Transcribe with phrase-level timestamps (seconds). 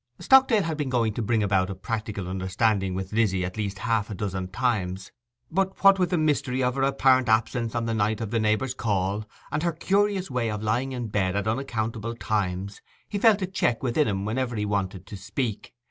[0.17, 4.09] Stockdale had been going to bring about a practical understanding with Lizzy at least half
[4.09, 5.11] a dozen times;
[5.51, 8.73] but, what with the mystery of her apparent absence on the night of the neighbour's
[8.73, 13.45] call, and her curious way of lying in bed at unaccountable times, he felt a
[13.45, 15.71] check within him whenever he wanted to speak out.